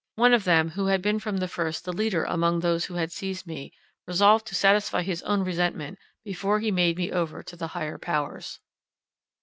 [0.15, 3.11] One of them, who had been from the first the leader among those who had
[3.11, 3.71] seized me,
[4.07, 8.57] resolved to satisfy his own resentment, before he made me over to the higher powers.